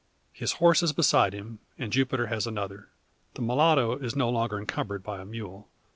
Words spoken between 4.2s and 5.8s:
longer encumbered by a mule.